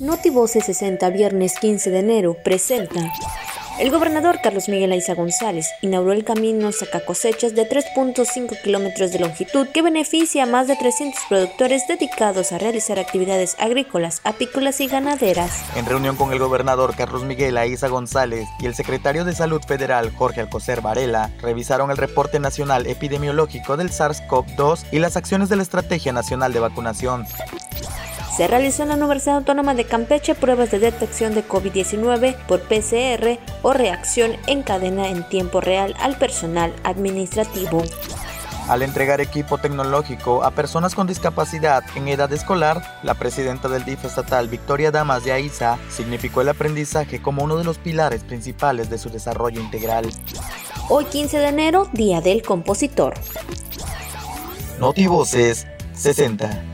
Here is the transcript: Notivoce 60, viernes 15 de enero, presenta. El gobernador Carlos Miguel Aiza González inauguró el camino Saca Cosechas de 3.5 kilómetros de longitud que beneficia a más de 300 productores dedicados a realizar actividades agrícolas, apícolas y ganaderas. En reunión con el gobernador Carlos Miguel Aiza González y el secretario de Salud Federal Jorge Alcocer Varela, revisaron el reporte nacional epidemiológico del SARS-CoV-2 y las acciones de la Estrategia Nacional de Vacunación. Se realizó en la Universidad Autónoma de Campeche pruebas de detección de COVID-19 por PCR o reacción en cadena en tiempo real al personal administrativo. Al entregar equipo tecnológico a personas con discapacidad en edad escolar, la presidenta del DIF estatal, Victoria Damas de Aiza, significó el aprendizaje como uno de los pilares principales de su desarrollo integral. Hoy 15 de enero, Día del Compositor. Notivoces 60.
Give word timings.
Notivoce 0.00 0.62
60, 0.62 1.10
viernes 1.10 1.58
15 1.60 1.90
de 1.90 1.98
enero, 1.98 2.34
presenta. 2.42 3.12
El 3.78 3.90
gobernador 3.90 4.38
Carlos 4.42 4.66
Miguel 4.70 4.92
Aiza 4.92 5.12
González 5.12 5.68
inauguró 5.82 6.14
el 6.14 6.24
camino 6.24 6.72
Saca 6.72 7.04
Cosechas 7.04 7.54
de 7.54 7.68
3.5 7.68 8.62
kilómetros 8.62 9.12
de 9.12 9.18
longitud 9.18 9.68
que 9.68 9.82
beneficia 9.82 10.44
a 10.44 10.46
más 10.46 10.68
de 10.68 10.76
300 10.76 11.20
productores 11.28 11.86
dedicados 11.86 12.50
a 12.52 12.58
realizar 12.58 12.98
actividades 12.98 13.56
agrícolas, 13.58 14.22
apícolas 14.24 14.80
y 14.80 14.86
ganaderas. 14.86 15.62
En 15.76 15.84
reunión 15.84 16.16
con 16.16 16.32
el 16.32 16.38
gobernador 16.38 16.94
Carlos 16.96 17.24
Miguel 17.24 17.58
Aiza 17.58 17.88
González 17.88 18.48
y 18.58 18.64
el 18.64 18.74
secretario 18.74 19.26
de 19.26 19.34
Salud 19.34 19.60
Federal 19.60 20.10
Jorge 20.16 20.40
Alcocer 20.40 20.80
Varela, 20.80 21.30
revisaron 21.42 21.90
el 21.90 21.98
reporte 21.98 22.40
nacional 22.40 22.86
epidemiológico 22.86 23.76
del 23.76 23.90
SARS-CoV-2 23.90 24.86
y 24.92 24.98
las 24.98 25.18
acciones 25.18 25.50
de 25.50 25.56
la 25.56 25.62
Estrategia 25.62 26.14
Nacional 26.14 26.54
de 26.54 26.60
Vacunación. 26.60 27.26
Se 28.36 28.46
realizó 28.46 28.84
en 28.84 28.90
la 28.90 28.94
Universidad 28.94 29.36
Autónoma 29.36 29.74
de 29.74 29.84
Campeche 29.84 30.34
pruebas 30.34 30.70
de 30.70 30.78
detección 30.78 31.34
de 31.34 31.46
COVID-19 31.46 32.36
por 32.46 32.60
PCR 32.60 33.38
o 33.62 33.72
reacción 33.72 34.32
en 34.46 34.62
cadena 34.62 35.08
en 35.08 35.28
tiempo 35.28 35.60
real 35.60 35.94
al 36.00 36.16
personal 36.16 36.72
administrativo. 36.84 37.82
Al 38.68 38.82
entregar 38.82 39.20
equipo 39.20 39.58
tecnológico 39.58 40.44
a 40.44 40.52
personas 40.52 40.94
con 40.94 41.08
discapacidad 41.08 41.82
en 41.96 42.06
edad 42.06 42.32
escolar, 42.32 43.00
la 43.02 43.14
presidenta 43.14 43.68
del 43.68 43.84
DIF 43.84 44.04
estatal, 44.04 44.48
Victoria 44.48 44.92
Damas 44.92 45.24
de 45.24 45.32
Aiza, 45.32 45.76
significó 45.88 46.40
el 46.40 46.50
aprendizaje 46.50 47.20
como 47.20 47.42
uno 47.42 47.56
de 47.56 47.64
los 47.64 47.78
pilares 47.78 48.22
principales 48.22 48.88
de 48.88 48.98
su 48.98 49.10
desarrollo 49.10 49.60
integral. 49.60 50.08
Hoy 50.88 51.04
15 51.06 51.38
de 51.38 51.48
enero, 51.48 51.88
Día 51.92 52.20
del 52.20 52.42
Compositor. 52.42 53.14
Notivoces 54.78 55.66
60. 55.94 56.69